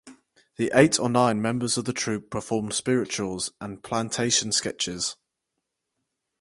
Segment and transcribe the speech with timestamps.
[0.57, 5.15] The eight or nine members of the troupe performed spirituals and plantation sketches.